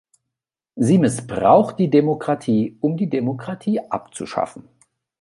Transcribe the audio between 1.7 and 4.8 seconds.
die Demokratie, um die Demokratie abzuschaffen.